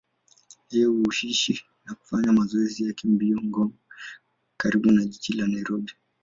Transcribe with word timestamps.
Yeye 0.71 0.85
huishi 0.85 1.65
na 1.85 1.93
hufanya 1.93 2.33
mazoezi 2.33 2.83
yake 2.87 3.07
ya 3.07 3.13
mbio 3.13 3.41
Ngong, 3.45 3.71
karibu 4.57 4.91
na 4.91 5.05
jiji 5.05 5.33
la 5.33 5.47
Nairobi. 5.47 5.91